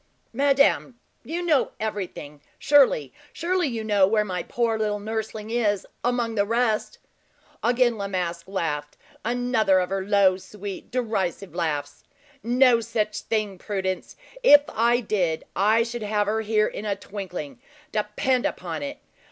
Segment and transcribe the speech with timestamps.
[0.33, 6.33] "Madame, you know everything surely, surely you know where my poor little nursling is, among
[6.33, 6.97] the rest."
[7.61, 12.03] Again La Masque laughed another of her low, sweet, derisive laughs.
[12.41, 14.15] "No such thing, Prudence.
[14.41, 17.59] If I did, I should have her here in a twinkling,
[17.91, 18.97] depend upon it.